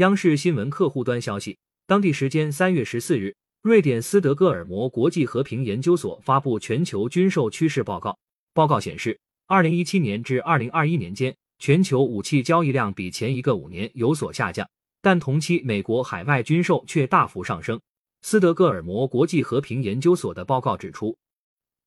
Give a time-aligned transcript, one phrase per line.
[0.00, 8.18] 央视新闻客户端消息，当地时间三月十四日，瑞典斯德哥尔摩国际和平研究所发布全球军售趋势报告。
[8.54, 14.66] 报告显示，二零一七年至二零二一年间，全球武器交易量比前一个五年有所下降，
[15.02, 17.78] 但同期美国海外军售却大幅上升。
[18.22, 21.14] 斯德哥尔摩国际和平研究所的报告指出。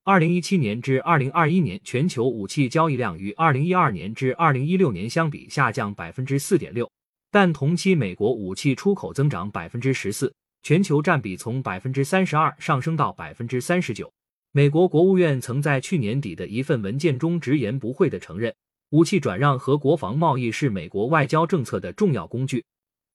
[0.03, 6.87] 二零一七年至二零二一年，全球武器交易量与二零一二年至二零一六年相比下降百分之四点六，
[7.33, 10.31] 但同期美国武器出口增长百分之十四，
[10.61, 14.13] 全球占比从百分之三十二上升到百分之三十九。
[14.51, 18.53] 美国国务院曾在去年底的一份文件中直言不讳地承认，
[18.91, 22.63] 武器转让和国防贸易是美国外交政策的重要工具，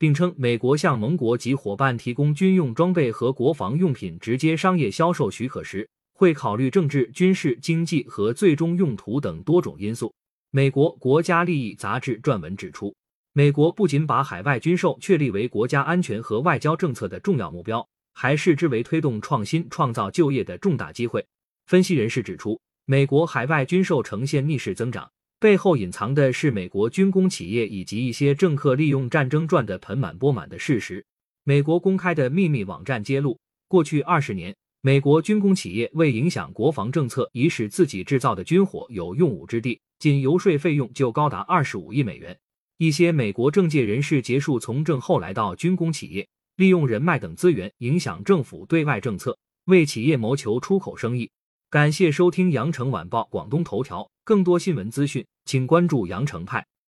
[0.01, 5.89] 并称美国向盟国及伙伴提供军用装备和国防用品直接商业销售许可时。
[6.13, 10.13] 会考虑政治、军事、经济和最终用途等多种因素。
[10.51, 12.93] 美国国家利益杂志撰文指出，
[13.39, 21.25] 美国不仅把海外军售确立为国家安全和外交政策的重要目标，还视之为推动创新、创造就业的重大机会。
[21.67, 31.07] 分析人士指出，美国海外军售呈现逆势增长，背后隐藏的是美国军工企业以及一些政客利用战争赚得盆满钵满的事实。
[31.45, 34.53] 美国公开的秘密网站揭露，过去二十年。
[34.81, 42.37] 美国军工企业为影响国防政策，以使自己制造的军火有用武之地，仅游说费用就高达二十五亿美元。
[42.79, 51.29] 一些美国政界人士结束从政后来到军工企业，利用人脉等资源影响政府对外政策，为企业谋求出口生意。
[51.71, 56.65] 感谢收听羊城晚报广东头条，更多新闻资讯，请关注羊城派。